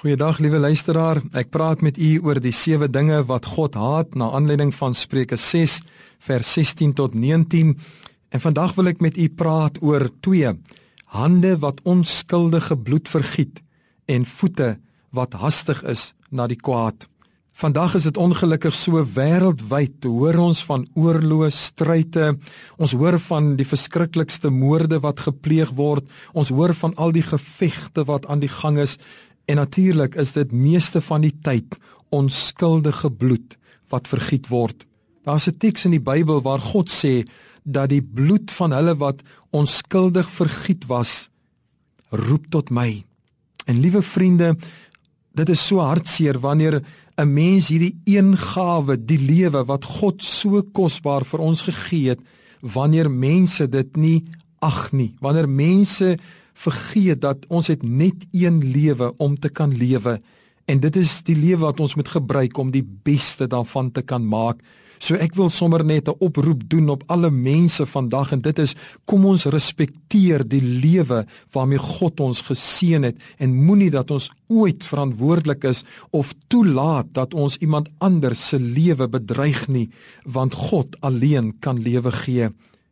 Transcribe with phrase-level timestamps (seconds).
[0.00, 1.18] Goeiedag liewe luisteraar.
[1.36, 5.36] Ek praat met u oor die sewe dinge wat God haat na aanleiding van Spreuke
[5.36, 5.74] 6
[6.24, 7.74] vers 16 tot 19.
[8.32, 10.54] En vandag wil ek met u praat oor twee:
[11.12, 13.60] hande wat onskuldige bloed vergiet
[14.08, 14.78] en voete
[15.12, 17.04] wat hastig is na die kwaad.
[17.60, 22.38] Vandag is dit ongelukkig so wêreldwyd hoor ons van oorloë, stryte.
[22.80, 26.06] Ons hoor van die verskriklikste moorde wat gepleeg word.
[26.32, 28.96] Ons hoor van al die gevegte wat aan die gang is
[29.50, 31.74] En natuurlik is dit meeste van die tyd
[32.14, 33.56] onskuldige bloed
[33.90, 34.86] wat vergiet word.
[35.26, 37.26] Daar's 'n teks in die Bybel waar God sê
[37.64, 41.28] dat die bloed van hulle wat onskuldig vergiet was
[42.10, 43.04] roep tot my.
[43.66, 44.56] En liewe vriende,
[45.34, 46.82] dit is so hartseer wanneer
[47.16, 52.20] 'n mens hierdie een gawe, die lewe wat God so kosbaar vir ons gegee het,
[52.60, 54.24] wanneer mense dit nie
[54.58, 55.14] ag nie.
[55.20, 56.18] Wanneer mense
[56.60, 60.20] vergeet dat ons het net een lewe om te kan lewe
[60.70, 64.22] en dit is die lewe wat ons moet gebruik om die beste daarvan te kan
[64.26, 64.60] maak.
[65.00, 68.74] So ek wil sommer net 'n oproep doen op alle mense vandag en dit is
[69.06, 74.84] kom ons respekteer die lewe waarmee God ons geseën het en moenie dat ons ooit
[74.84, 79.88] verantwoordelik is of toelaat dat ons iemand anders se lewe bedreig nie
[80.24, 82.50] want God alleen kan lewe gee.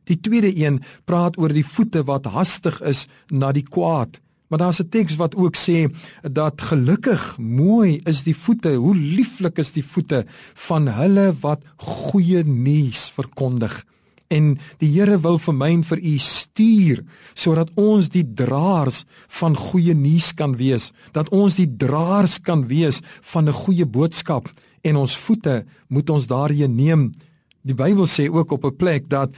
[0.08, 4.20] Die tweede een praat oor die voete wat hastig is na die kwaad.
[4.48, 5.92] Maar daar's 'n teks wat ook sê
[6.22, 12.42] dat gelukkig mooi is die voete, hoe lieflik is die voete van hulle wat goeie
[12.44, 13.84] nuus verkondig.
[14.28, 19.04] En die Here wil vir my en vir u stuur sodat ons die draers
[19.40, 24.50] van goeie nuus kan wees, dat ons die draers kan wees van 'n goeie boodskap
[24.82, 27.12] en ons voete moet ons daarheen neem.
[27.62, 29.30] Die Bybel sê ook op 'n plek dat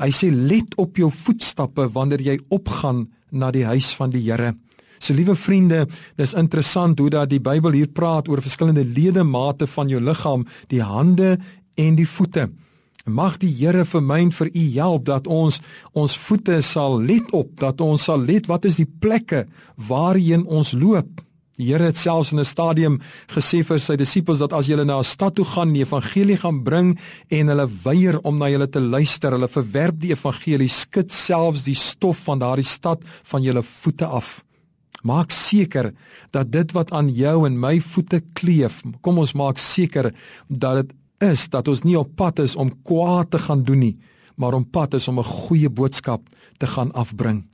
[0.00, 4.54] Hy sê let op jou voetstappe wanneer jy opgaan na die huis van die Here.
[5.02, 9.90] So liewe vriende, dis interessant hoe dat die Bybel hier praat oor verskillende ledemate van
[9.90, 11.38] jou liggaam, die hande
[11.74, 12.48] en die voete.
[13.10, 15.58] Mag die Here vir my en vir u help dat ons
[15.98, 19.46] ons voete sal let op, dat ons sal let wat is die plekke
[19.88, 21.10] waarheen ons loop.
[21.60, 24.98] Die Here het selfs in 'n stadium gesê vir sy disippels dat as julle na
[24.98, 26.98] 'n stad toe gaan, die evangelie gaan bring
[27.28, 31.74] en hulle weier om na julle te luister, hulle verwerp die evangelie, skud selfs die
[31.74, 34.44] stof van daardie stad van julle voete af.
[35.02, 35.92] Maak seker
[36.30, 40.14] dat dit wat aan jou en my voete kleef, kom ons maak seker
[40.48, 43.96] dat dit is dat ons nie op pad is om kwaad te gaan doen nie,
[44.36, 46.22] maar om pad is om 'n goeie boodskap
[46.58, 47.44] te gaan afbring.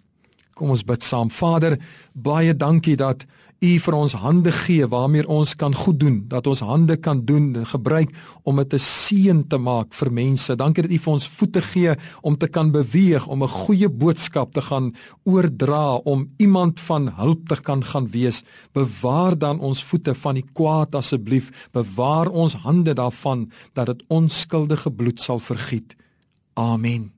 [0.54, 1.30] Kom ons bid saam.
[1.30, 1.78] Vader,
[2.14, 3.24] baie dankie dat
[3.58, 7.48] U vir ons hande gee waarmee ons kan goed doen, dat ons hande kan doen
[7.58, 8.12] en gebruik
[8.46, 10.56] om dit 'n seën te maak vir mense.
[10.56, 14.52] Dankie dat U vir ons voete gee om te kan beweeg, om 'n goeie boodskap
[14.52, 18.44] te gaan oordra, om iemand van hulp te kan gaan wees.
[18.72, 21.68] Bewaar dan ons voete van die kwaad asseblief.
[21.72, 25.96] Bewaar ons hande daarvan dat dit onskuldige bloed sal vergiet.
[26.54, 27.17] Amen.